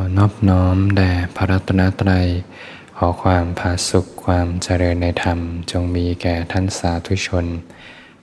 [0.00, 2.26] อนอบน้อมแด่พระรัตนตรัย
[2.96, 5.38] ขอความผาสุขความเจริญในธรรม
[5.70, 7.46] จงมีแก่ท่านสาธุชน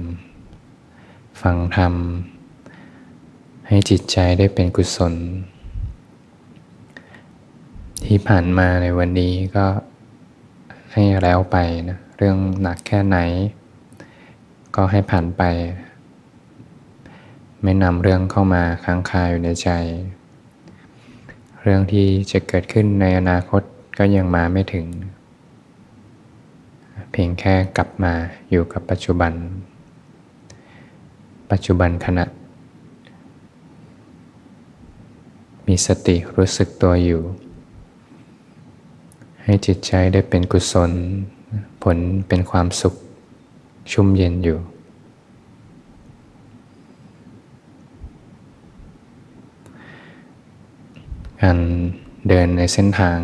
[1.43, 1.95] ฟังธรรม
[3.69, 5.15] ให้จิตใจได้เป็นกุศล
[8.05, 9.67] ที่ผ่านมาในวันนี้ก็
[10.93, 11.57] ให้แล้วไป
[11.89, 13.19] นะเรื่องหนักแค่ไหน
[14.77, 15.43] ก็ให้ผ่านไป
[17.63, 19.71] ไม่นำเรื่องเข้ามาค้างคาอยู่ในใจ
[21.63, 23.63] เรื่องที่จะเกิดขึ้นในอนาคต
[23.99, 24.87] ก็ยังมาไม่ถึง
[27.11, 28.13] เพียงแค่กลับมา
[28.51, 29.33] อยู่กับปัจจุบัน
[31.51, 32.25] ปัจจุบันขณะ
[35.67, 37.23] มีสติรู้สึกตัวอยู่
[39.43, 40.91] ให้จิตใจได้เป็นกุศล
[41.83, 41.97] ผล
[42.29, 42.95] เป็นความสุข
[43.93, 44.59] ชุ่มเย็นอยู่
[51.41, 51.59] การ
[52.29, 53.17] เดินในเส้นทาง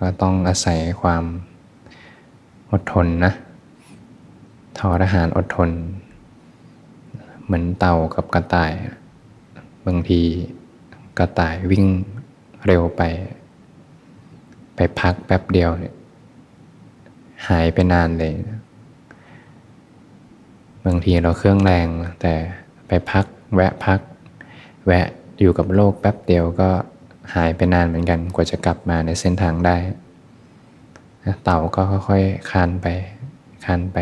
[0.00, 1.24] ก็ต้องอาศัยความ
[2.70, 3.32] อดทนนะ
[4.78, 5.70] ทอทหารอดทน
[7.44, 8.72] เหมือนเต่ากับกระต่าย
[9.86, 10.20] บางที
[11.18, 11.86] กระต่ายวิ่ง
[12.66, 13.02] เร็วไป
[14.76, 15.94] ไปพักแป๊บเดียวเนี่ย
[17.48, 18.32] หายไปนานเลย
[20.86, 21.86] บางทีเราเครื่องแรง
[22.20, 22.34] แต่
[22.88, 23.24] ไปพัก
[23.54, 24.00] แวะพัก
[24.86, 25.06] แวะ
[25.40, 26.70] อยู่กับโลกแป๊บเดียวก็
[27.34, 29.76] หายไปนานเหมือนกัน กว่าจะกลับมาในเส้นทางได้
[31.44, 32.86] เต่าก็ค่อยๆคานไป
[33.64, 33.98] คานไป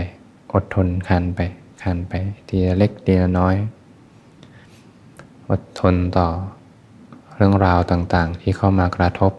[0.53, 1.41] อดทนคานไป
[1.83, 2.15] คานไป
[2.49, 3.57] ทีละเล็กทีละน้อย
[5.51, 6.29] อดทนต่อ
[7.37, 9.33] เรื่องราวต่างๆ ที่เข้ามากระทบ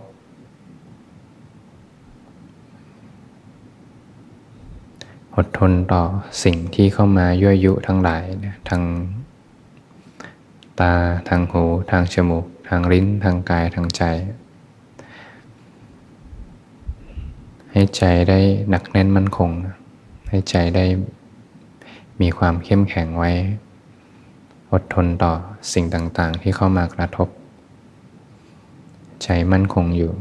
[5.35, 6.03] อดทนต่อ
[6.43, 8.23] สิ่งที่เข้ามายั่วยุทั้งหลาย
[8.69, 8.81] ทาง
[10.79, 10.91] ตา
[11.29, 14.03] ทางหู ทางจมูก ทางลิ้น ทางกาย ทางใจ
[17.71, 18.39] ให้ใจได้
[18.69, 19.49] หนักแน่นมั่นคง
[20.29, 20.85] ให้ใจได้
[22.21, 23.31] มีความเข้มแข็งไว้
[24.71, 25.33] อดทนต่อ
[25.73, 27.27] สิ่งต่างๆ ที่เข้ามากระทบ
[29.23, 30.13] ใจมั่นคงอยู่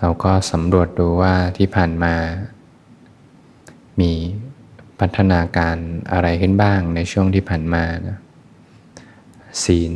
[0.00, 2.14] เราก็สำรวจดูว่าที่ผ่านมา
[4.00, 4.12] มี
[5.00, 5.76] พัฒนาการ
[6.12, 8.18] อะไรขึ้นบ้างในช่วงที่ผ่านมานะ
[9.64, 9.92] ศีล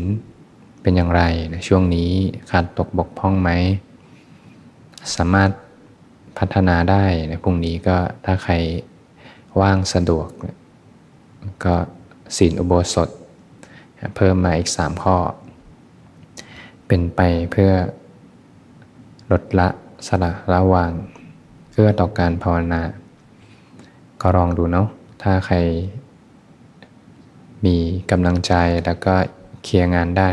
[0.83, 1.23] เป็นอย่างไร
[1.53, 2.11] นะช่วงนี้
[2.51, 3.51] ขาดตกบกพร่องไหม
[5.15, 5.51] สามารถ
[6.39, 8.55] พัฒนาได้ในพรุ่งนี้ก็ถ้าใคร
[9.61, 10.29] ว่างสะดวก
[11.65, 11.75] ก็
[12.37, 13.09] ศีลอุโบสถ
[14.17, 15.17] เพิ่มมาอีกสามข้อ
[16.89, 17.21] เป็นไป
[17.53, 17.71] เพื่อ
[19.31, 19.69] ลดละ
[20.07, 20.93] สละละวาง
[21.71, 22.83] เพื่อต่อการภาวนา
[24.21, 24.89] ก็ลองดูเนาะ
[25.23, 25.57] ถ้าใคร
[27.65, 27.77] มี
[28.11, 28.53] กำลังใจ
[28.85, 29.15] แล้วก็
[29.63, 30.31] เคลียร์งานได้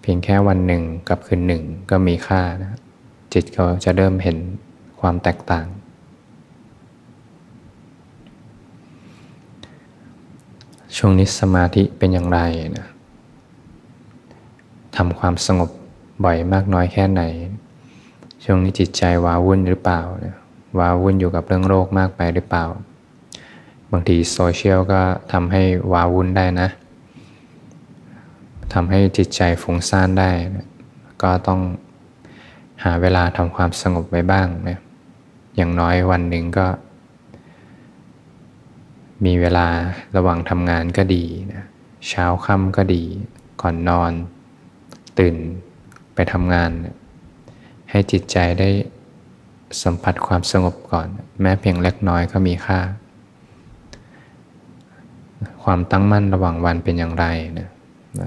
[0.00, 2.78] เพียงแค่วันหนึ่งกับคืนหนึ่งก็มีค่านะ
[3.32, 4.38] จิตเขาจะเริ่มเห็น
[5.00, 5.66] ความแตกต่าง
[10.96, 12.40] ช่วงนี้สมาธิเป็นอย่างไร
[12.76, 12.86] นะ
[14.96, 15.70] ทำความสงบ
[16.24, 17.22] บ่อยมากน้อยแค่ไหน
[18.44, 20.00] ช่วงนี้จิตใจว้าวุ่นหรือเปล่า
[20.78, 22.64] ว้าวุ่นอยู่กับเรื่องโรคมากไปหรือเปล่า
[23.92, 25.00] บางทีโซเชียลก็
[25.32, 25.62] ทำให้
[25.92, 26.68] ว้าวุ่นได้นะ
[28.72, 30.66] ทำให้จิตใจฟุ้งซ่านได้นะ
[31.22, 31.60] ก็ต้อง
[32.84, 34.78] หาเวลาทำความสงบไว้บ้างนะ
[35.56, 36.66] อย่างน้อยวันหนึ่งก็
[39.24, 39.66] มีเวลา
[40.16, 41.62] ระหว่างทำงานก็ดีนะ
[42.08, 43.02] เช้าค่ำก็ดี
[43.62, 44.12] ก่อนนอน
[45.18, 45.36] ตื่น
[46.14, 46.70] ไปทำงาน
[47.90, 48.68] ให้จิตใจได้
[49.82, 51.06] สัมผัสความสงบก่อน
[51.40, 52.80] แม้เพียงเล็กน้อยก็มีค่า
[55.64, 57.26] ความตั้งมั่นระหว่างวันเป็นอย่างไร
[57.58, 57.68] นะ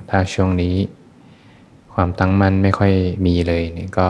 [0.10, 0.75] ถ้าช่วงนี้
[1.94, 2.92] ความตั้งมั่นไม่ค่อย
[3.25, 4.07] มีเลยนี่ก็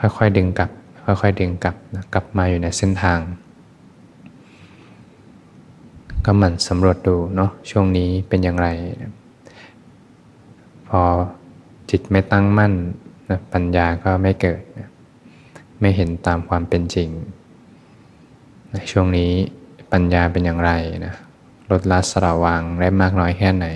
[0.00, 0.70] ค่อยๆดึงกลับ
[1.04, 3.20] ค่อยๆดึงกลับนะกลับมาอยู่ในเส้นทางก
[6.24, 8.68] ก็หมั่นสำรวจดูเนาะช่วงนี้เป็นอย่างไร
[10.88, 11.02] พอ
[11.90, 12.72] จิตไม่ตั้งมั่น
[13.30, 14.88] นะปัญญาก็ไม่เกิดนะ
[15.80, 17.08] ไม่เห็นตามความเป็นจริง
[18.72, 19.32] นะช่วงนี้
[19.92, 20.72] ปัญญาเป็นอย่างไร
[21.06, 21.14] นะ
[21.70, 23.66] ลดละสละวางได้มากน้อยแค่ไหน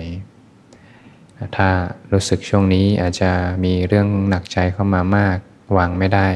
[1.57, 1.69] ถ้า
[2.11, 3.31] รู้สึกช่วงนี้อาจจะ
[3.63, 5.37] มีเรื่องหนักใจเข้ามามาก
[5.77, 6.27] วางไม่ได้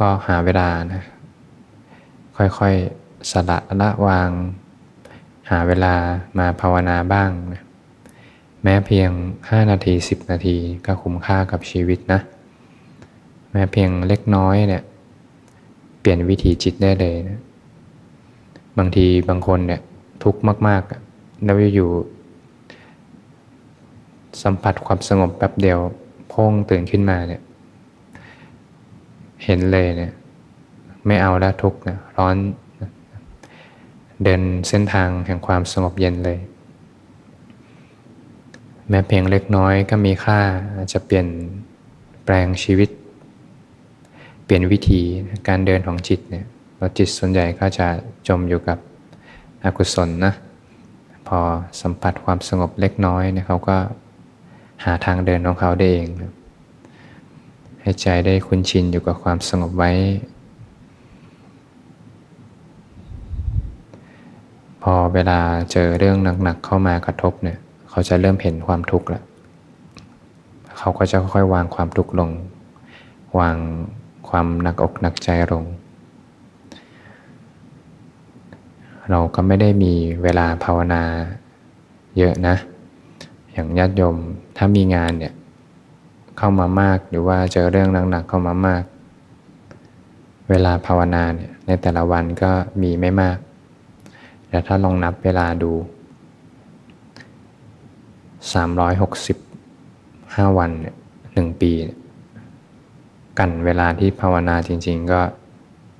[0.00, 1.02] ก็หาเวลานะ
[2.36, 4.30] ค่อยๆสละละวาง
[5.50, 5.94] หาเวลา
[6.38, 7.62] มาภาวนาบ้างนะ
[8.62, 9.10] แม้เพียง
[9.40, 10.56] 5 นาที 10 นาที
[10.86, 12.20] ก็คุ้มค่ากับชีวิตนะ
[13.52, 14.82] แม้เพียงเล็กน้อยเนี่ย
[16.00, 17.40] เปลี่ยนวิถีจิตได้เลยนะ
[18.78, 19.80] บางทีบางคนเนี่ย
[20.24, 21.90] ทุกข์มากๆแล้วอยู่
[24.42, 25.78] สัมผัสความสงบแป๊บเดียว
[26.32, 27.42] พ่งตื่นขึ้นมาเนี่ย
[29.44, 30.12] เห็นเลยเนี่ย
[31.06, 32.36] ไม่เอาแล้วทุกข์นะร้อน
[34.24, 36.38] เดินเส้นทางแห่งความสงบเย็นเลย
[38.88, 40.40] แม้เพียงเล็กน้อยก็มีค่า
[40.92, 41.28] จะเปลี่ยน
[42.24, 42.90] แปลงชีวิต
[44.44, 45.00] เปลี่ยนวิธี
[45.48, 46.46] การเดินของจิตเนี่ย
[46.76, 47.86] เราจิตส่วนใหญ่ก็จะ
[48.28, 48.78] จมอยู่กับ
[49.64, 50.32] อกุศลนะ
[51.28, 51.38] พอ
[51.80, 53.76] สัมผัสความสงบเล็กน้อยเนี่ยเขาก็
[54.84, 56.08] หาทางเดินของเขาได้เอง
[57.80, 59.92] ให้ใจได้คุ้นชินอยู่กับความสงบไว้
[64.82, 65.40] พอเวลา
[65.72, 67.58] เจอเรื่องหนักๆเข้ามากระทบเนี่ย
[67.96, 69.24] เขาจะเริ่มเห็นความทุกข์แล้ว
[70.78, 72.30] เขาก็จะค่อยๆวางความทุกข์ลง
[73.38, 73.56] วาง
[74.28, 75.64] ความหนักอกหนักใจลง
[79.10, 81.02] เราก็ไม่ได้มีเวลาภาวนา
[82.18, 82.56] เยอะนะ
[83.52, 84.16] อย่างญาติโยม
[84.56, 85.34] ถ้ามีงานเนี่ย
[86.38, 88.82] เข้ามามากหรือว่าเจอเรื่องหนักๆเข้ามามาก
[90.48, 92.50] เวลาภาวนาเนี่ยในแต่ละวันก็
[92.82, 93.38] มีไม่มาก
[94.48, 95.72] แต่ถ้าลองนับเวลาดู
[98.54, 100.96] 365 วันเนี่ย
[101.34, 101.72] หนึ่งปี
[103.38, 105.20] กันเวลาที่ภาวนาจริง ๆ ก็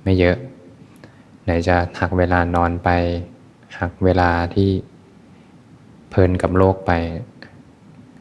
[0.03, 0.37] ไม่เยอะ
[1.43, 2.89] ไหนจะหักเวลานอนไป
[3.79, 4.69] หักเวลาที่
[6.09, 6.91] เพลินกับโลกไป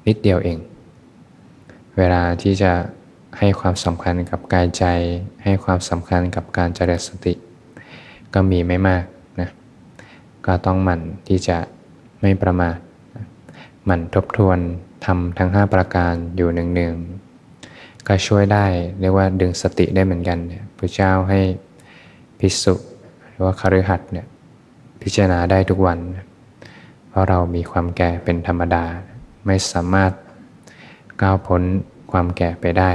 [0.06, 0.58] นิดเดียวเอง
[1.96, 2.72] เวลาที่จะ
[3.38, 4.84] ให้ความสำคัญกับกายใจ
[5.44, 7.34] ให้ความสำคัญกับการเจริญสติ
[8.34, 9.04] ก็มีไม่มาก
[9.40, 9.50] นะ
[10.46, 11.58] ก็ต้องหมั่นที่จะ
[12.20, 12.76] ไม่ประมาท
[13.88, 14.58] มันทบทวน
[15.04, 18.66] ทำทั้ง 5 ประการอยู่หนึ่งๆก็ช่วยได้
[19.00, 20.38] เรียกว่าดึงสติได้เหมือนกัน
[20.78, 21.40] พระเจ้าให้
[22.38, 22.74] พิสุ
[23.30, 24.26] หรือว่าคฤหัสถ์เนี่ย
[25.02, 25.98] พิจารณาได้ทุกวัน
[27.08, 28.84] เพราะเรามีความแก่เป็นธรรมดา
[29.46, 30.12] ไม่สามารถ
[31.22, 31.62] ก้าวพ้น
[32.12, 32.90] ความแก่ไปได้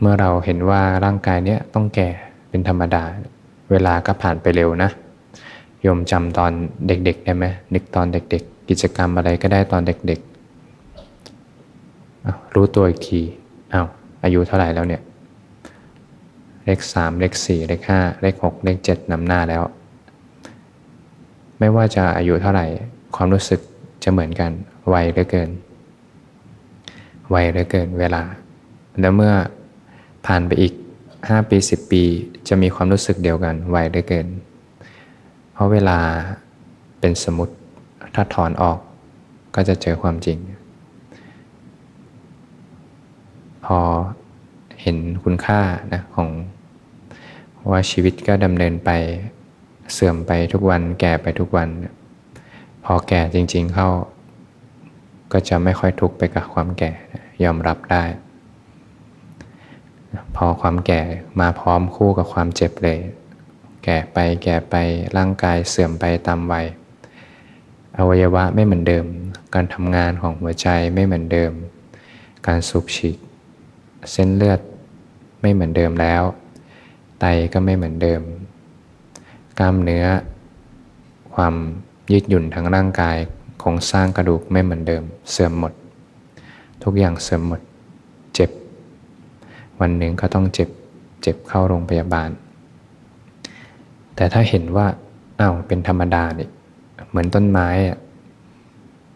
[0.00, 2.08] เมื่อเราเห็นว่าร่างกายเนี้ยต้องแก่
[2.48, 3.02] เป็นธรรมดา
[3.70, 4.90] เวลาก็ผ่านไปเร็วนะ
[5.82, 6.52] โยมจำตอน
[6.86, 13.20] เด็กๆได้ไหมนึกตอนเด็กๆ กิจกรรมอะไรก็ได้ตอนเด็กๆ รู้ตัวอีกที
[13.72, 13.86] อา้าว
[14.24, 15.02] อายุเท่าไหร่แล้วเนี่ย
[16.64, 19.62] เลขสามเลขสี่เลขห้าเลขหกเลขเจ็ดนำหน้าแล้ว
[21.58, 22.66] ไม่ว่าจะอายุเท่าไหร่
[23.16, 23.60] ความรู้สึก
[24.02, 24.50] จะเหมือนกัน
[24.88, 25.50] ไวเหลือเกิน
[27.30, 28.22] ไวเหลือเกินเวลา
[29.00, 29.32] แล้วเมื่อ
[30.26, 30.72] ผ่านไปอีก
[31.12, 32.02] 5ปี10ปี
[32.48, 34.26] จะมีความรู้สึกเดียวกัน ไวเหลือเกิน
[35.52, 35.98] เพราะเวลา
[37.00, 37.48] เป็นสมุด
[38.18, 38.78] ถ้าถอนออก
[39.54, 40.38] ก็จะเจอความจริง
[43.64, 43.78] พอ
[44.82, 45.60] เห็นคุณค่า
[45.92, 46.28] นะของ
[47.70, 48.90] ว่าชีวิตก็ดำเนินไป
[49.92, 51.68] เสื่อมไปทุกวัน แก่ไปทุกวัน
[52.84, 53.88] พอแก่จริง ๆเข้า
[55.32, 56.92] ก็จะไม่ค่อยทุกข์ไปกับความแก่
[57.44, 58.04] ยอมรับได้
[60.36, 61.02] พอความแก่
[61.40, 62.98] มาพร้อมคู่กับความเจ็บเลย
[63.84, 64.74] แก่ไปแก่ไป
[65.16, 66.66] ร่างกายเสื่อมไปตามวัย
[67.98, 69.06] อวัยวะไม่เหมือนเดิม
[69.54, 71.52] การทำงานของหัวใจไม่เหมือนเดิม
[72.46, 73.18] การสูบฉีด
[74.12, 74.60] เส้นเลือด
[75.40, 76.22] ไม่เหมือนเดิมแล้ว
[77.20, 78.20] ไตก็ไม่เหมือนเดิม
[79.58, 80.06] กล้ามเนื้อ
[81.34, 81.54] ความ
[82.12, 83.16] ยืดหยุ่นทางร่างกาย
[83.60, 85.72] โครงสร้างกระดูกไม่เหมือนเดิม เสื่อมหมด
[86.82, 87.60] ทุกอย่างเสื่อมหมด
[88.34, 88.50] เจ็บ
[89.80, 90.68] วันหนึ่งก็ต้องเจ็บ
[91.22, 92.30] เจ็บเข้าโรงพยาบาล
[94.16, 94.86] แต่ถ้าเห็นว่า
[95.40, 96.50] อ้าวเป็นธรรมดาเนี่ย
[97.16, 97.98] เหมือนต้นไม้อะ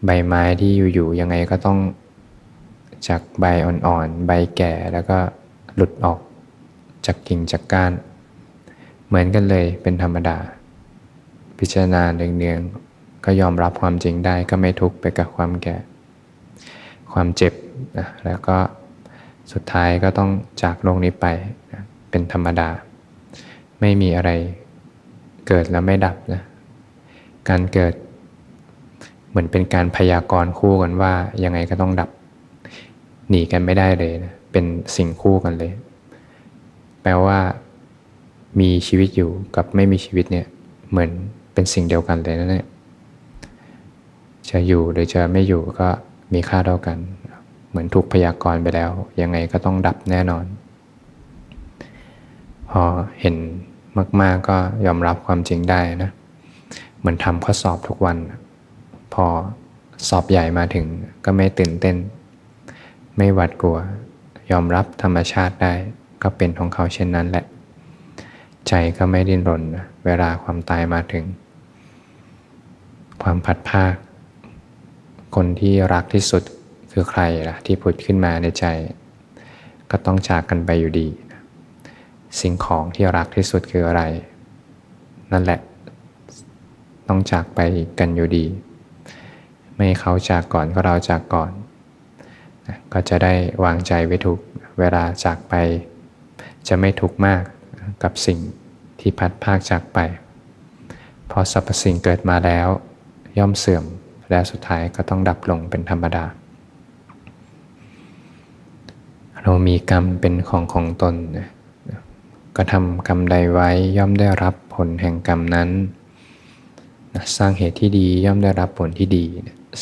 [0.05, 1.79] ใบไม้ที่อยู่ๆยังไงก็ต้อง
[3.07, 5.17] จากใบอ่อนๆ ใบแก่แล้วก็
[5.75, 6.19] หลุดออก
[7.05, 7.91] จากกิ่งจากก้าน
[9.07, 10.37] เหมือนกันเลยเป็นธรรมดา
[11.59, 15.77] พิจารณาเนืองๆ ก็ยอมรับความจริงได้ก็ไม่ทุกข์ไปกับความแก่
[17.13, 17.53] ความเจ็บ
[17.97, 18.57] นะแล้วก็
[19.51, 20.29] สุดท้ายก็ต้อง
[20.63, 21.27] จากโลกนี้ไป
[21.71, 22.69] นะเป็นธรรมดา
[23.81, 24.31] ไม่มีอะไร
[25.47, 26.41] เกิดแล้วไม่ดับนะ
[27.49, 27.93] การเกิด
[29.29, 32.09] เหมือนเป็นการพยากรณ์คู่กันว่ายังไงก็ต้องดับ
[33.29, 35.71] หนีกันไม่ได้เลยนะเป็นสิ่งคู่กันเลย
[37.01, 37.39] แปลว่า
[38.59, 40.45] มีชีวิตอยู่กับไม่มีชีวิตเนี่ย
[40.89, 41.09] เหมือน
[41.53, 42.65] เป็นสิ่งเดียวกันเลยนะเนี่ย
[44.49, 45.89] จะอยู่หรือจะไม่อยู่ก็
[46.33, 46.97] มีค่าเท่ากัน
[47.69, 50.45] เหมือนถูกพยากรณ์ไปแล้ว ยังไงก็ต้องดับแน่นอน
[52.69, 52.83] พอ
[53.21, 53.35] เห็น
[54.21, 56.11] มาก ๆก็ยอมรับความจริงได้นะ
[57.01, 58.17] เหมือนทำข้อสอบทุกวัน
[59.13, 59.25] พอ
[60.09, 60.85] สอบใหญ่มาถึง
[61.25, 61.95] ก็ไม่ตื่นเต้น
[63.17, 63.77] ไม่หวาดกลัว
[64.51, 65.73] ยอมรับธรรมชาติได้
[66.23, 67.45] ก็เป็นของเขาเช่นนั้นแหละ
[68.67, 69.63] ใจก็ไม่ดิ้นรน
[70.05, 71.25] เวลาความตายมาถึง
[73.23, 73.93] ความผัดภาค
[75.35, 76.43] คนที่รักที่สุด
[76.91, 78.65] คือใครล่ะที่ผุดขึ้นมาในใจ
[79.91, 81.07] ก็ต้องจากกันไปอยู่ดี
[82.39, 84.03] สิ่งของที่รักที่สุดคืออะไร
[85.31, 85.59] นั่นแหละ
[87.13, 87.61] ต้องจากไป
[87.99, 88.45] กันอยู่ดี
[89.75, 91.51] ไม่เขาจากก่อนก็เราจากก่อน
[92.93, 94.39] ก็จะได้วางใจไว้ถูก
[94.79, 95.53] เวลาจากไป
[96.67, 97.41] จะไม่ทุกข์มาก
[98.03, 98.39] กับสิ่ง
[98.99, 99.99] ที่พัดภาคจากไป
[101.31, 102.67] พอสรรพสิ่งเกิดมาแล้ว
[103.37, 103.85] ย่อมเสื่อม
[104.29, 106.25] และสุดท้ายก็ต้องดับลงเป็นธรรมดา
[109.41, 111.15] เรามีกรรมเป็นของของตน
[112.55, 115.69] ก็ทำกรรมใดไว้ย่อมได้รับผลแห่งกรรมนั้น
[117.37, 119.25] สร้างเหตุที่ดีย่อมได้รับผลที่ดี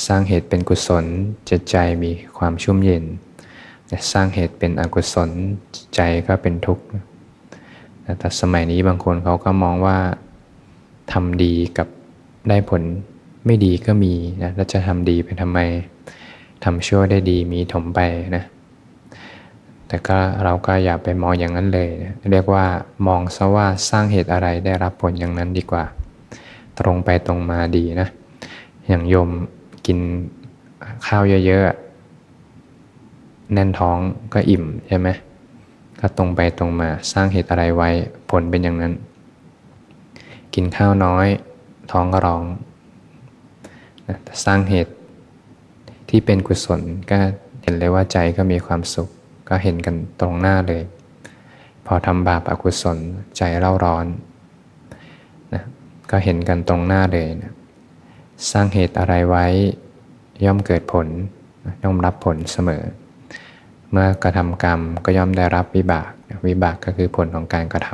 [0.05, 1.05] สร้างเหตุเป็นกุศล
[1.49, 3.03] จิตใจมีความชุ่มเย็น
[4.11, 5.29] สร้างเหตุเป็นอกุศล
[5.95, 6.83] ใจก็เป็นทุกข์
[8.19, 9.97] แต่สมัยนี้บางคนเขาก็มองว่า
[11.13, 11.87] ทำดีกับ
[12.49, 12.81] ได้ผล
[13.45, 15.59] ไม่ดีก็มีนะแล้วจะทำดีไปทำไม
[16.63, 17.99] ทำชั่วได้ดีมีถมไป
[18.35, 18.43] นะ
[19.87, 22.65] แต่ก็เราก็อย่าไปมองอย่างนั้นเลยนะเรียกว่า
[23.07, 25.83] มองซะว่าสร้างเหตุอะไรได้รับผลอย่างนั้นดีกว่า
[26.79, 28.07] ตรงไปตรงมาดีนะ
[28.87, 29.29] อย่างโยม
[29.87, 29.99] กิน
[31.07, 33.97] ข้าวเยอะๆ แน่นท้อง
[34.33, 35.09] ก็อิ่มใช่ไหม
[35.99, 37.89] ก็ตรงไปตรงมาสร้างเหตุอะไรไว้
[38.29, 38.93] ผลเป็นอย่างนั้น
[40.53, 41.27] กินข้าวน้อย
[41.91, 42.43] ท้องก็ร้อง
[44.45, 44.93] สร้างเหตุ
[46.09, 46.81] ที่เป็นกุศล
[47.11, 47.17] ก็
[47.61, 49.09] เห็นเลยว่าใจก็มีความสุข
[49.49, 50.83] ก็เห็นกันตรงหน้าเลย
[51.85, 52.97] พอทำบาปอกุศล
[53.37, 54.05] ใจเล่าร้อน
[56.11, 57.53] ก็เห็นกันตรงหน้าเลยนะ
[58.51, 59.45] สร้างเหตุอะไรไว้
[60.45, 61.07] ย่อมเกิดผล
[61.83, 62.83] ย่อมรับผลเสมอ
[63.91, 66.09] เมื่อกระทำกรรมก็ย่อมได้รับวิบาก
[66.47, 67.89] วิบากก็คือผลของการกระท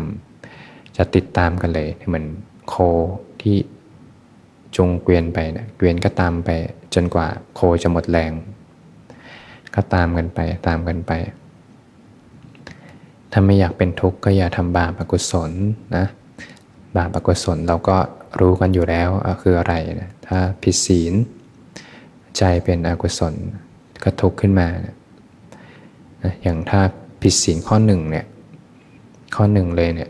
[0.46, 2.26] ำจะติดตามกันเลยเหมือน
[2.68, 2.76] โค
[3.42, 3.58] ที่
[4.76, 6.50] จงเกวียนไปนะเกวียนก็ตามไป
[6.94, 8.32] จนกว่าโคจะหมดแรง
[9.76, 11.12] ก็ตามกันไปตามกันไป
[13.32, 15.52] ถ้าไม่อยากเป็นทุกข์ก็อย่าทำบาปอกุศล
[15.96, 16.06] นะ
[16.98, 17.98] บาปอกุศลเราก็
[18.40, 19.10] รู้กันอยู่แล้ว
[19.42, 21.14] คืออะไรนะถ้าผิดศีล
[22.38, 23.34] ใจเป็นอกุศล
[24.04, 24.96] ก็ทุกข์ขึ้นมานะ
[26.44, 26.82] อย่างถ้า
[27.22, 28.26] ผิดศีลข้อหนึ่งเนี่ย
[29.36, 30.10] ข้อหนึ่งเลยเนี่ย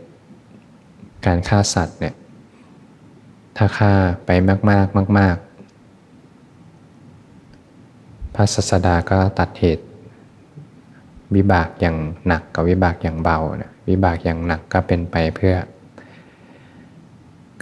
[1.26, 2.14] การฆ่าสัตว์เนี่ย
[3.56, 3.92] ถ้าฆ่า
[4.26, 5.44] ไปมากๆมากๆ
[8.34, 9.84] พระศาสดาก็ตัดเหตุ
[11.34, 15.54] วิบากอย่างหนักกับวิบากอย่างเบานะวิบากอย่างหนักก็เป็นไปเพื่อ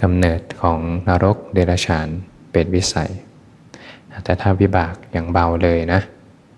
[0.01, 2.07] กำเนิดของนรกเดรัจฉาน
[2.51, 3.11] เป็นวิสัย
[4.23, 6.01] แต่ถ้าวิบากอย่างเบาเลยนะ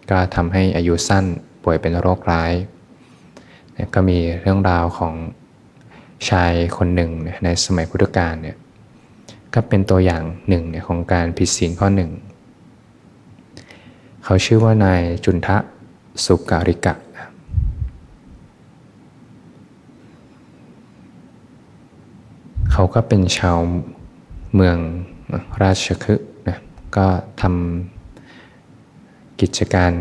[0.09, 1.25] ก็ทำให้อายุสั้น
[1.63, 2.53] ป่วยเป็นโรคร้าย
[3.93, 5.13] ก็มีเรื่องราวของ
[6.29, 7.11] ชายคนหนึ่ง
[7.43, 8.57] ในสมัยพุทธกาลเนี่ย
[9.53, 12.11] ก็เป็นตัวอย่างหนึ่งของการผิดศีลข้อหนึ่ง
[14.23, 15.57] เขาชื่อว่านายจุนทะ
[16.25, 16.93] สุการิกะ
[22.79, 23.57] เขาก็เป็นชาว
[24.55, 24.77] เมือง
[25.63, 26.57] ราชคฤห์นะ
[26.97, 27.05] ก็
[27.41, 29.91] ทำกิจการ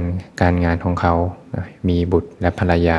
[0.41, 1.15] การงานของเขา
[1.89, 2.99] มีบุตรและภรรยา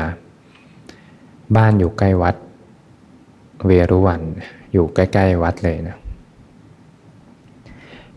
[1.56, 2.36] บ้านอยู่ใกล้วัด
[3.66, 4.22] เวรุวัน
[4.72, 5.96] อยู่ใกล้ ๆ วัดเลยนะ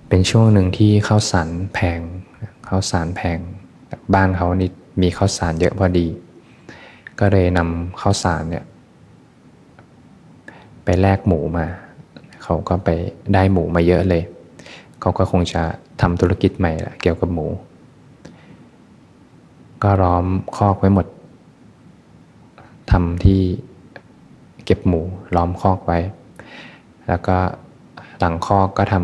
[0.07, 1.99] เป็นช่วงหนึ่งที่ข้าวสารแพง
[2.67, 3.39] ข้าวสารแพง
[4.13, 4.69] บ้านเขานี่
[5.01, 6.07] มีข้าวสารเยอะพอดี
[7.19, 8.65] ก็เลยนำข้าวสารเนี่ย
[10.85, 11.65] ไปแลกหมูมา
[12.43, 12.89] เขาก็ไป
[13.33, 14.23] ได้หมูมาเยอะเลย
[15.01, 15.61] เขาก็คงจะ
[16.01, 17.47] ทำธุรกิจใหม่ละเกี่ยวกับหมู
[19.83, 21.07] ก็ล้อมคอกไว้หมด
[22.91, 23.41] ทำที่
[24.65, 25.01] เก็บหมู
[25.35, 25.99] ล้อมคอกไว้
[27.07, 27.37] แล้วก็
[28.19, 28.95] หลังคอกก็ท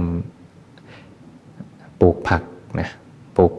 [0.76, 2.42] ำปลูกผัก
[2.80, 2.90] นะ
[3.38, 3.54] ปลูก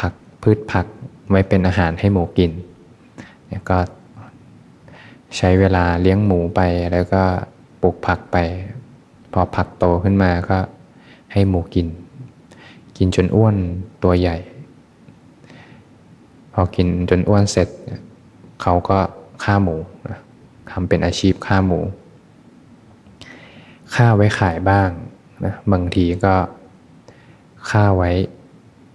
[0.00, 0.86] ผักพืชผัก
[1.30, 2.50] ไว้เป็นอาหารให้หมูกิน
[3.70, 3.78] ก็
[5.36, 6.60] ใช้เวลาเลี้ยงหมูไป
[6.92, 7.22] แล้วก็
[7.80, 8.36] ปลูกผักไป
[9.32, 10.58] พอผักโตขึ้นมาก็
[11.32, 11.86] ให้หมูกิน
[12.96, 13.56] กินจนอ้วน
[14.02, 14.36] ตัวใหญ่
[16.52, 17.68] พอกินจนอ้วนเสร็จ
[18.62, 18.98] เขาก็
[19.44, 19.76] ฆ่าหมู
[20.70, 21.80] ทำเป็นอาชีพฆ่าหมู
[23.94, 24.90] ฆ่าไว้ขายบ้าง
[25.44, 26.34] นะบางทีก็
[27.70, 28.10] ฆ่าไว้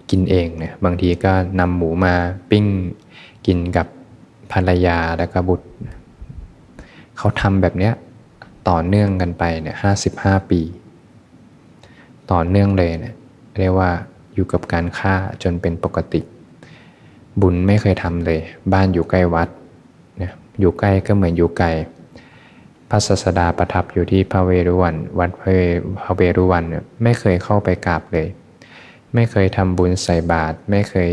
[0.10, 2.14] กินเองเนี่ยบางทีก็นำหมูมา
[2.52, 2.66] ปิ้ง
[3.48, 3.88] กินกับ
[4.52, 5.68] ภรรยาและก็บุตร
[7.18, 7.94] เขาทำแบบเนี้ย
[8.70, 10.62] ต่อเนื่องกันไปเนี่ยห้าสิบห้าปี
[12.32, 13.16] ต่อเนื่องเลยเนี่ย
[13.58, 13.92] เรียกว่า
[14.34, 16.22] อยู่กับการฆ่าจนเป็นปกติ
[17.42, 18.40] บุญไม่เคยทำเลย
[18.74, 19.50] บ้านอยู่ใกล้วัด
[20.18, 21.68] เนี่ยอยู่ใกล้ก็เหมือนอยู่ไกล
[22.90, 25.42] พระศาสดาประทับอยู่ที่พระเวรุวัน วัดพ
[26.06, 28.28] ระเวรุวันเนี่ยไม่เคยเข้าไปกราบเลย
[29.14, 31.12] ไม่เคยทำบุญใส่บาตรไม่เคย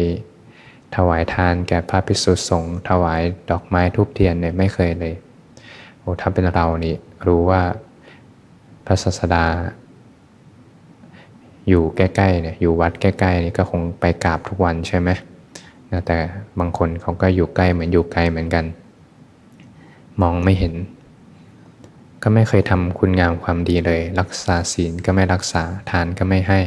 [0.97, 5.15] ถวายทานแก่พระภิกษุสงฆ์ถวายดอกไม้ทุบเทียนเนี่ยไม่เคยเลย
[6.03, 6.95] โอ้ถ้าเป็นเรานี่
[7.27, 7.63] รู้ว่า
[8.87, 9.45] พระศาสดา
[11.69, 15.11] อยู่ใกล้ๆเนี่ยอยู่วัดใกล้ๆนี่ก็คงไปกราบทุกวันใช่ไหม
[16.07, 16.19] แต่
[16.59, 18.65] บางคนเขาก็อยู่ใกล้เหมือนอยู่ไกลเหมือนกัน
[20.21, 20.75] มองไม่เห็น
[22.23, 26.61] ก็ไม่เคยทำคุณงามความดีเลย รักษาศีลก็ไม่รักษาทานก็ไม่ให้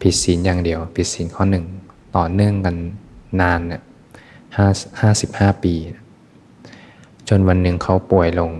[0.00, 1.64] ผิดศีลอย่างเดียว ผิดศีลข้อหนึ่ง
[2.16, 2.76] ต่อเนื่องกัน
[3.40, 3.82] นานเนี่ย
[4.56, 4.66] ห้า
[5.00, 5.74] ห้าสิบห้าปี
[7.28, 8.50] จนวันหนึ่งเขาป่วยลง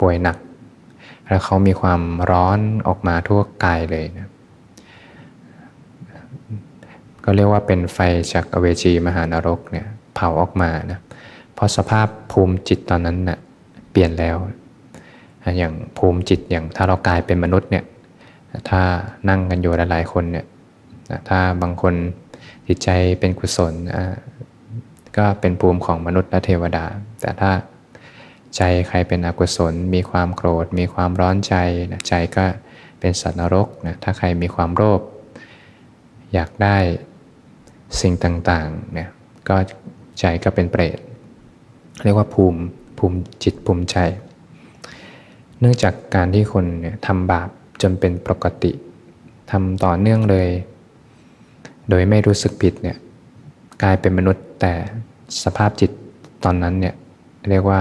[0.00, 0.36] ป่วยหนัก
[1.26, 2.00] แล้วเขามีความ
[2.30, 4.28] ร้อนออกมาทั่วกายเลยนะ
[7.24, 7.98] ก็เรียกว่าเป็นไฟ
[8.32, 11.00] จากอเวจีมหานรกเนี่ยเผาออกมานะ
[11.54, 13.38] เพราะสภาพภูมิจิตตอนนั้นนะ่ะ
[13.90, 14.36] เปลี่ยนแล้ว
[15.58, 17.84] อย่างภูมิจิตอย่างถ้าเรากลายเป็นมนุษย์เนี่ย
[18.70, 18.82] ถ้า
[19.28, 20.46] นั่งกันอยู่หลายๆคนเนี่ย
[21.28, 21.94] ถ้าบางคน
[22.66, 22.88] จิตใจ
[23.20, 23.74] เป็นกุศล
[25.16, 26.84] ก็เป็นภูมิของมนุษย์และเทวดา
[27.20, 27.50] แต่ถ้า
[28.56, 31.54] ใจใครเป็นอกุศล มีความโกรธ มีความร้อนใจ
[32.08, 32.44] ใจก็
[33.00, 35.00] เป็นสัตว์นรกนะถ้าใครมีความโลภ
[36.34, 36.78] อยากได้
[38.00, 39.08] สิ่งต่างๆเนี่ย
[39.48, 39.56] ก็
[40.20, 40.98] ใจก็เป็นเปรต
[42.04, 42.60] เรียกว่าภูมิ
[42.98, 43.96] ภูมิจิตภูมิใจ
[45.60, 47.48] เนื่องจากการที่คนเนี่ยทำบาป
[47.82, 48.72] จนเป็นปกติ
[49.50, 50.48] ทำต่อเนื่องเลย
[51.90, 52.96] โดยไม่รู้สึกผิดเนี่ย
[53.82, 54.72] กลายเป็นมนุษย์แต่
[55.44, 55.90] สภาพจิต
[56.44, 56.94] ตอนนั้นเนี่ย
[57.50, 57.80] เรียกว่า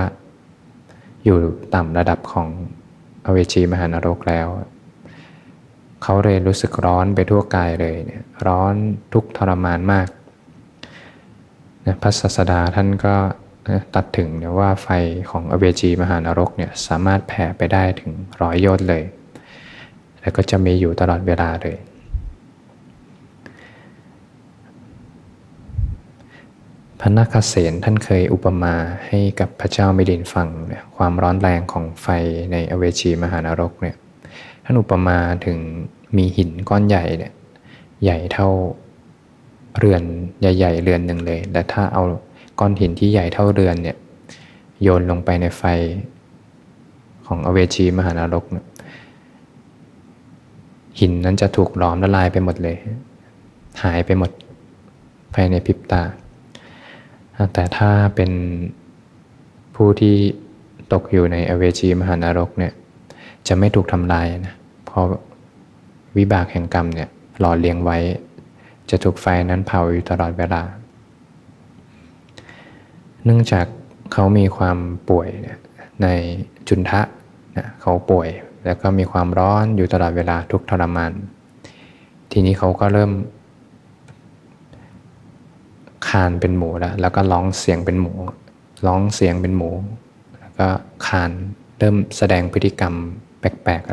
[1.25, 1.37] อยู่
[1.75, 2.47] ต่ำระดับของ
[3.25, 4.47] อเวจีมหานรกแล้ว
[6.03, 8.73] เขาเลยรู้สึกร้อนไปทั่วกายเลยเนี่ยร้อน
[9.13, 10.07] ทุกทรมานมาก
[12.01, 13.15] พระศาสดาท่านก็
[13.95, 14.87] ตัดถึงเนี่ยว่าไฟ
[15.31, 19.03] ของอเวจีมหานรกเนี่ยสามารถแผ่ไปได้ถึงร้อยโยชน์เลย
[20.21, 21.77] แล้วก็จะมีอยู่ตลอดเวลาเลย
[27.01, 28.73] พระนาคเษนท่านเคยอุปมา
[29.07, 32.07] ให้กับพระเจ้ามิดินฟังเนี่ยความร้อนแรงของไฟ
[32.51, 33.95] ในอเวจีมหานรกเนี่ย
[34.63, 35.57] ท่านอุปมาถึง
[36.17, 37.33] มีหินก้อนใหญ่เนี่ย
[38.03, 38.49] ใหญ่เท่า
[39.79, 40.03] เรือน
[40.41, 42.03] ใหญ่ๆเรือนหนึ่งเลยแต่ถ้าเอา
[42.59, 43.97] ก้อนหินที่ใหญ่เท่าเรือนเนี่ย
[44.81, 45.63] โยนลงไปในไฟ
[47.27, 48.65] ของอเวจีมหานรกเนี่ย
[50.99, 52.77] หินนั้นจะถูกล้อมละลายไปหมดเลย
[53.83, 54.31] หายไปหมด
[55.33, 56.01] ภายในพริบตา
[57.53, 58.31] แต่ถ้าเป็น
[59.75, 60.15] ผู้ที่
[60.93, 62.73] ตกอยู่ในอเวจีมหานรกเนี่ย
[63.47, 65.05] จะไม่ถูกทำลายนะเพราะ
[66.17, 67.97] วิบากแห่งกรรมเนี่ยหล่อเลี้ยงไว้
[68.89, 70.61] จะถูกไฟนั้นเผาอยู่ตลอดเวลา
[73.25, 73.65] เนื่องจาก
[74.13, 74.77] เขามีความ
[75.09, 75.29] ป่วย
[76.03, 76.07] ใน
[76.67, 77.01] จุนทะ
[77.57, 78.29] นะเขาป่วย
[78.65, 81.11] แล้วก็มีความร้อนอยู่ตลอดเวลาทุกทรมาน
[82.31, 83.11] ทีนี้เขาก็เริ่ม
[86.09, 88.13] คานเป็นหมูแล้วแล้วก็ร้องเสียงเป็นหมู
[88.87, 89.71] ร้องเสียงเป็นหมู
[90.39, 90.67] แล้วก็
[91.07, 91.31] คาน
[91.77, 92.93] เริ่มแสดงพฤติกรรม
[93.39, 93.89] แปลกๆ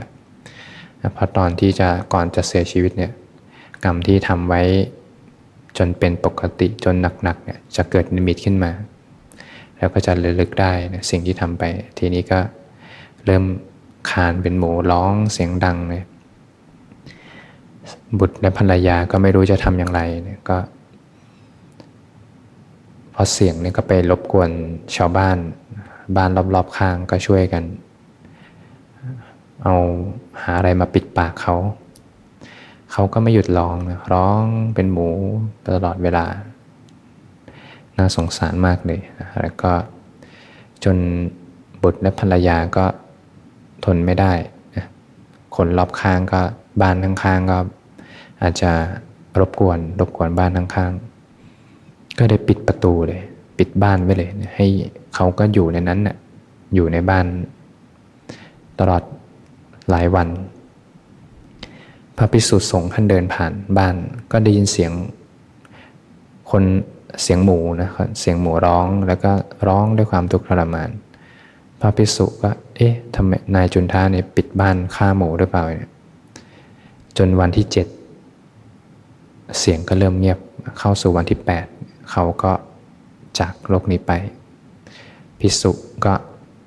[0.99, 3.13] แล้วพอตอนที่จะก่อนจะเสียชีวิตเนี่ย
[3.85, 4.63] กรรมที่ทำไว้
[5.79, 8.73] จนเป็นปกติจนหนักๆเนี่ยจะเกิดนิมิตขึ้นมา
[9.79, 11.63] แล้วก็จะระลึกได้นะสิ่งที่ทำไป
[11.99, 12.39] ทีนี้ก็
[13.25, 13.45] เริ่ม
[14.11, 16.03] คานเป็นหมูร้องเสียงดังเลย
[18.19, 20.01] บุตรและภรรยาก็ไม่รู้จะทำอย่างไร
[20.51, 20.57] ก็
[23.23, 24.51] เนี่ยก็พอเสียงนี่ก็ไปรบกวน
[24.97, 25.37] ชาวบ้าน
[26.17, 27.65] บ้านรอบๆข้างก็ช่วยกัน
[29.65, 29.75] เอา
[30.43, 31.55] หาอะไรมาปิดปากเขา
[32.93, 34.43] เขาก็ไม่หยุดร้องนะร้อง
[34.75, 35.09] เป็นหมู
[35.67, 36.27] ตลอดเวลา
[37.97, 39.01] น่าสงสารมากเลย
[39.41, 39.73] แล้วก็
[40.85, 40.97] จน
[41.83, 42.85] บุตรและภรรยาก็
[43.85, 44.33] ทนไม่ได้
[45.57, 46.41] คนรอบข้างก็
[46.83, 47.59] บ้านข้างๆก็
[48.43, 48.73] อาจจะ
[49.41, 51.16] รบกวนรบกวนบ้านข้างๆ
[52.19, 53.23] ก็ได้ปิดประตูเลย
[53.59, 54.67] ปิดบ้านไว้เลย ให้
[55.15, 56.17] เขาก็อยู่ในนั้นน่ะ
[56.75, 57.27] อยู่ในบ้าน
[58.79, 59.03] ตลอด
[59.91, 60.29] หลายวัน
[62.17, 63.95] พระภิกษุสงฆ์ท่านเดินผ่านบ้าน
[64.33, 64.93] ก็ได้ยินเสียง
[66.51, 66.65] คน
[67.23, 69.33] เสียงหมูนะครับเสียงหมูร้องแล้วก็
[69.69, 70.91] ร้องด้วยความทุกข์ทรมาน
[71.81, 75.91] พระภิกษุก็เอ๊ะทำไมนายจุนท่าเนี่ยปิดบ้านฆ่าหมูหรือเปล่าเนี่ย
[77.19, 77.87] จนวันที่เจ็ด
[79.59, 80.39] เสียงก็เริ่มเงียบ
[80.79, 81.67] เข้าสู่วันที่แปด
[82.11, 82.53] เขาก็
[83.39, 84.13] จากโลกนี้ไป
[85.41, 85.73] ภิกษุ
[86.05, 86.15] ก็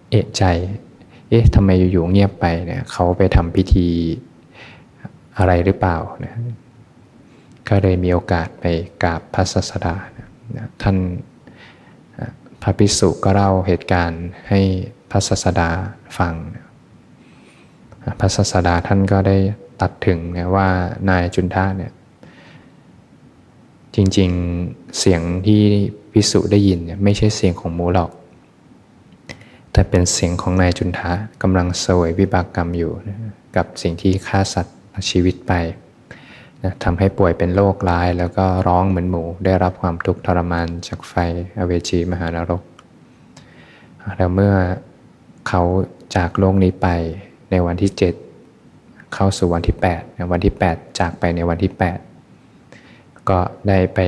[0.10, 0.44] เอะใจ
[1.30, 3.88] เอ๊ะทำไมอยู่ๆเงียบไปเนี่ยเขาไปทำพิธี
[5.38, 6.36] อะไรหรือเปล่านะ
[7.70, 8.66] ก็เลยมีโอกาสไป
[9.04, 10.98] กราบพระศาสดานะท่าน
[12.62, 14.62] พระภิกษุก็เล่าเหตุการณ์ให้
[15.12, 15.70] พระศาสดา
[16.18, 16.66] ฟังนะ
[18.20, 19.38] พระศาสดาท่านก็ได้
[19.82, 20.68] ตัดถึงนะว่า
[21.10, 21.92] นายจุนทะเนี่ย
[24.00, 25.62] จริงๆเสียงที่
[26.12, 28.12] ภิกษุได้ยินเนี่ยไม่ใช่เสียงของหมูหรอก
[29.72, 33.18] แต่เป็นเสียงของนายจุนทะกำลังเสวยวิบากกรรมอยู่นะ
[33.56, 34.78] กับสิ่งที่ฆ่าสัตว์
[35.10, 35.54] ชีวิตไป
[36.64, 41.14] นะทำให้ป่วยเป็นโรคร้ายแล้วก็ร้องเหมือนหมู ได้รับความทุกข์ทรมานจากไฟ
[41.58, 42.62] อเวจีมหานรก
[44.18, 44.54] แล้วเมื่อ
[45.48, 45.62] เขา
[46.16, 46.88] จากโลกนี้ไป
[47.52, 47.92] ในวันที่
[48.52, 52.09] 7 เข้าสู่วันที่8ในวันที่ 8 จากไปในวันที่ 8
[53.30, 53.40] ก็
[53.70, 54.00] ได้ไป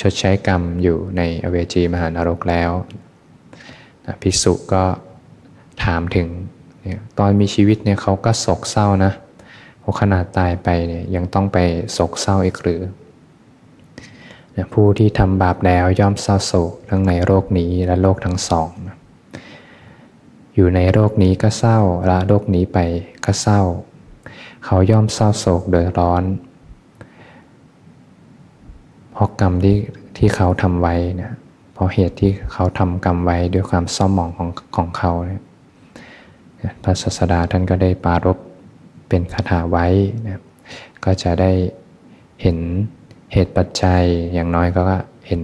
[0.00, 2.70] ชดใช้กรรมอยู่ในอเวจีมหานรกแล้ว
[4.22, 4.84] ภิกษุก็
[5.84, 6.28] ถามถึง
[7.18, 9.12] ตอนมีชีวิตเนี่ยเขาก็โศกเศร้านะ
[9.82, 11.58] พอขนาดตายไปเนี่ยยังต้องไป
[11.92, 12.80] โศกเศร้าอีกหรือ
[14.72, 18.70] ผู้ที่ทำบาปแล้วย่อมเศร้าโศกทั้งในโลกนี้และโลกทั้งสอง
[20.54, 21.78] อยู่ในโลกนี้ก็เศร้า
[22.10, 22.78] ละโลกนี้ไป
[23.24, 23.60] ก็เศร้า
[24.64, 26.22] เขาย่อมเศร้าโศกเดือดร้อน
[29.18, 29.78] เพราะกรรมที่
[30.16, 31.32] ที่เขาทำไว้เนะ
[31.74, 35.42] เพราะเหตุที่เขาทำกรรมไว้ด้วยความเศร้าหมองของของเขาเนี่ย
[36.82, 38.38] พระศาสดาท่านก็ได้ปารบ
[39.08, 39.86] เป็นคาถาไว้
[40.26, 40.40] นะ
[41.04, 41.52] ก็จะได้
[42.42, 42.58] เห็น
[43.32, 44.02] เหตุปัจจัย
[44.34, 44.82] อย่างน้อยก็
[45.26, 45.42] เห็น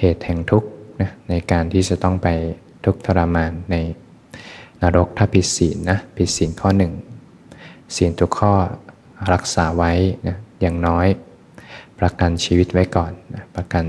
[0.00, 0.68] เหตุแห่งทุกข์
[1.00, 2.28] นะในการที่จะต้องไป
[2.84, 3.76] ทุกข์ทรมานใน
[4.82, 6.92] นรกถ้าผิดศีลนะผิดศีลข้อหนึ่ง
[7.96, 8.52] ศีลทุกข้อ
[9.32, 9.92] รักษาไว้
[10.26, 11.08] นะอย่างน้อย
[12.00, 13.84] ประกันชีวิตไว้ก่อนนะประกัน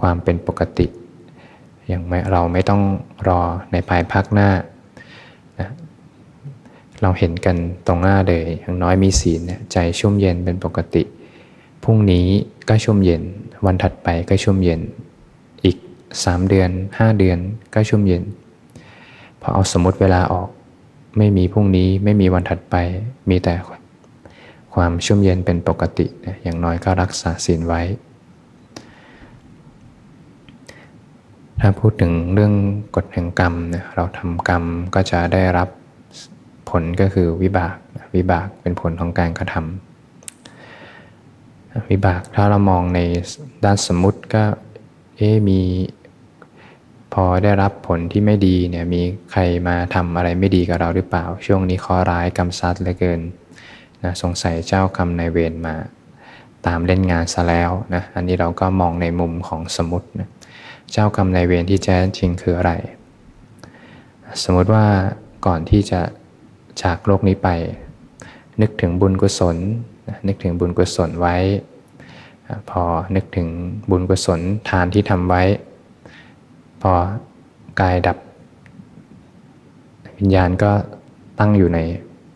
[0.00, 0.86] ความเป็นปกติ
[1.88, 2.82] อย่างไม่เราไม่ต้อง
[3.28, 3.40] รอ
[3.72, 4.50] ในภายภาคหน้า
[7.02, 9.40] เราเห็นกันตรงหน้าเลยอย่างน้อยมีศีล
[9.72, 11.02] ใจชุ่มเย็นเป็นปกติ
[11.84, 12.26] พรุ่งนี้
[12.68, 13.22] ก็ชุ่มเย็น
[13.66, 14.80] วันถัดไปก็ชุ่มเย็น
[15.64, 15.76] อีก
[16.24, 17.38] สามเดือนห้าเดือน
[17.74, 18.22] ก็ชุ่มเย็น
[19.40, 20.48] พอเอาสมมติเวลาออก
[21.18, 22.76] ไม่มีพรุ่งนี้ไม่มีวันถัดไป
[23.30, 23.54] มีแต่
[24.74, 26.06] ความชุ่มเย็นเป็นปกติ
[26.42, 27.82] อย่างน้อยก็รักษาศีลไว้
[31.60, 32.54] ถ้าพูดถึงเรื่อง
[32.96, 35.68] กฎแห่งกรรมเนี่ยเราทำกรรมก็จะได้รับ
[36.70, 37.76] ผลก็คือวิบาก
[38.16, 43.00] วิบากเป็นผลของการกระทำวิบากถ้าเรามองใน
[43.64, 44.42] ด้านสมมติก็
[45.16, 45.60] เอ๊มี
[47.12, 49.02] พอได้รับผลที่ไม่ดีเนี่ยมี
[49.32, 53.20] ใครมาทำอะไรไม่ดีกับเราหรือเปล่า ช่วงนี้ข้อร้ายกรรมซัดเหลือเกิน
[54.04, 55.74] นะสงสัยเจ้ากรรมนายเวรมา
[56.66, 60.28] ตามเล่นงานซะแล้วนะอันนี้เราก็มองในมุมของสมมตินะ
[60.92, 62.72] เจ้ากรรมนายเวรที่แท้จริงคืออะไร
[64.42, 64.86] สมมติว่า
[65.46, 66.00] ก่อนที่จะ
[66.82, 67.48] จากโลกนี้ไป
[68.60, 69.56] นึกถึงบุญกุศล
[70.26, 71.36] นึกถึงบุญกุศลไว้
[72.70, 72.82] พอ
[73.16, 73.48] นึกถึง
[73.90, 75.42] บุญกุศลทานที่ทำไว้
[76.82, 76.92] พอ
[77.80, 78.16] กายดับ
[80.18, 80.72] วิญญาณก็
[81.38, 81.78] ตั้งอยู่ใน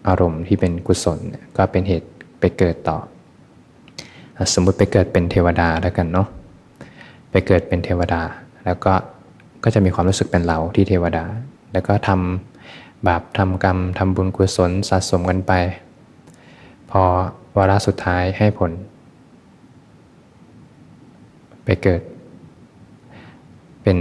[0.08, 1.18] อารมณ์ที่เป็นกุศล
[1.56, 2.08] ก็เป็นเหตุ
[2.40, 2.98] ไปเกิดต่อ
[4.54, 6.28] สมมุติไปเกิดเป็นเทวดาแล้วกันเนาะ
[7.30, 8.22] ไปเกิดเป็นเทวดา
[8.64, 8.92] แล้วก็
[9.64, 11.24] ก็จะมีความรู้สึกเป็นเราที่เทวดา
[11.72, 15.52] แล้วก็ทำบาปทำกรรมทำบุญกุศลสะสมกันไป
[16.90, 17.02] พอ
[17.56, 18.72] วาระสุดท้ายให้ผล
[21.64, 22.02] ไปเกิด
[23.82, 23.98] เป็น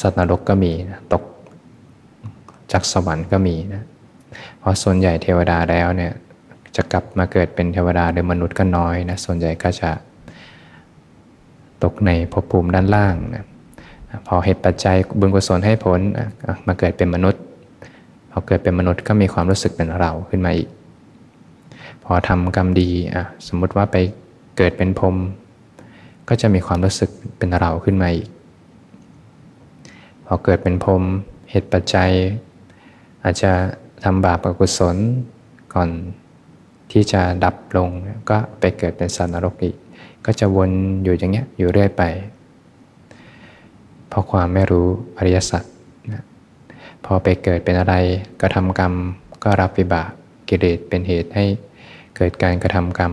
[0.00, 1.22] สัตว์นรกก็มีนะตก
[2.72, 3.84] จากสวรรค์ก็มีนะ
[4.58, 6.12] เพราะส่วนใหญ่เทวดาแล้วเนี่ย
[6.76, 9.90] จะกลับมาเกิดเป็นเทวดาหรือมนุษย์ก็น้อยนะส่วนใหญ่ก็จะ
[11.82, 13.44] ตกในภพภูมิด้านล่างนะ
[14.26, 16.00] พอเหตุปัจจัยบุญกุศลให้ผล
[16.66, 17.42] มาเกิดเป็นมนุษย์
[18.30, 20.68] พอเกิดเป็นมนุษย์ก็มีความรู้สึกเป็นเราขึ้นมาอีก
[22.04, 23.96] พอทำกรรมดีอะสมมติว่าไป
[24.56, 25.16] เกิดเป็นพรม
[26.28, 28.28] ก็จะมีความรู้สึกเป็นเราขึ้นมาอีก
[30.26, 31.02] พอเกิดเป็นพรม
[31.50, 32.10] เหตุปัจจัย
[33.24, 33.52] อาจจะ
[34.04, 34.96] ทำบาปอกุศล
[35.74, 35.90] ก่อน
[36.92, 37.88] ที่จะดับลง
[38.30, 39.76] ก็ไปเกิดเป็นสัตว์นรกอีก
[40.24, 40.70] ก็จะวน
[41.02, 42.02] อยู่อย่างเงี้ยอยู่เรื่อยไป
[44.08, 44.86] เพราะความไม่รู้
[45.18, 45.62] อริยสัจ
[47.04, 47.94] พอไปเกิดเป็นอะไร
[48.40, 48.92] ก็ทำกรรม
[49.44, 50.10] ก็รับวิบาก
[50.48, 51.44] กิเลสเป็นเหตุให้
[52.16, 53.12] เกิดการกระทำกรรม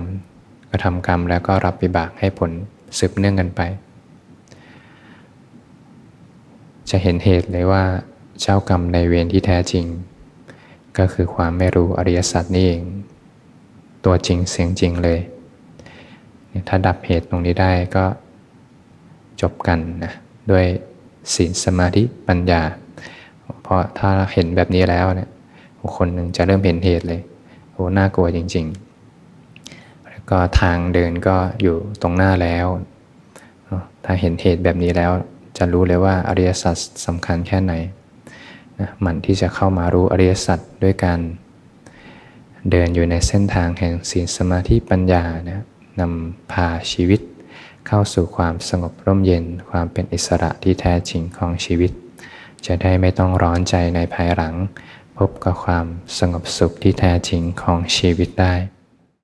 [0.72, 2.52] กระทำกรรมแล้วก็รับวิบากให้ผล
[2.98, 3.62] สืบเนื่องกันไป
[6.90, 7.84] จะเห็นเหตุเลยว่า
[8.42, 9.86] เจ้ากรรมในเวรที่แท้จริง
[11.00, 12.82] ก็คือความไม่รู้อริยสัจนี่เอง
[14.06, 15.20] ตัวจริงเสียงจริงเลย
[16.68, 18.06] ถ้าดับเหตุตรงนี้ได้ก็
[19.42, 20.14] จบกันนะ
[20.52, 20.66] ด้วย
[21.34, 22.62] ศีลสมาธิปัญญา
[23.64, 25.30] เพราะถ้าเห็นแบบนี้แล้วเนี่ย
[25.98, 27.22] คนหนึ่งจะเริ่มเห็นเหตุเลย
[27.72, 28.66] โอ้น่ากลัวจริง
[29.38, 32.66] ๆ แล้วก็ทางเดินก็อยู่ตรงหน้าแล้ว
[34.06, 35.12] ถ้าเห็นเหตุแบบนี้แล้ว
[35.58, 37.74] จะรู้เลยว่าอริยสัจสำคัญแค่ไหน
[38.80, 41.20] นะมันที่จะเข้ามารู้อริยสัจด้วยการ
[42.72, 45.64] เดินอยู่ในเส้นทางแห่งศีลสมาธิปัญญานะ
[46.00, 47.22] นำพาชีวิต
[47.88, 51.92] เข้าสู่ความสงบร่มเย็น ความเป็นอิสระที่แท้จริงของชีวิต
[52.66, 54.56] จะได้ไม่ต้องร้อนใจในภายหลัง
[55.18, 55.86] พบกับความ
[56.20, 58.54] สงบสุขที่แท้จริงของชีวิตได้